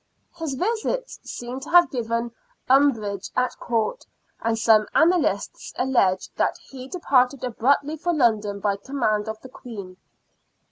His 0.35 0.55
visit 0.55 1.11
seems 1.23 1.63
to 1.63 1.69
have 1.69 1.91
given 1.91 2.31
umbrage 2.67 3.29
at 3.35 3.55
Court, 3.59 4.03
and 4.41 4.57
some 4.57 4.87
annalists 4.95 5.73
allege 5.77 6.27
that 6.37 6.57
he 6.57 6.87
departed 6.87 7.43
abruptly 7.43 7.97
for 7.97 8.11
London 8.11 8.59
by 8.59 8.77
command 8.77 9.29
of 9.29 9.39
the 9.41 9.49
Queen. 9.49 9.97